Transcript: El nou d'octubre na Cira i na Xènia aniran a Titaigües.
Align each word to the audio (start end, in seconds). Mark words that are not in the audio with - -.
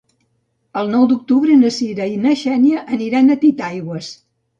El 0.79 0.87
nou 0.93 1.03
d'octubre 1.11 1.57
na 1.63 1.69
Cira 1.75 2.07
i 2.13 2.17
na 2.23 2.31
Xènia 2.45 2.81
aniran 2.97 3.29
a 3.29 3.37
Titaigües. 3.45 4.09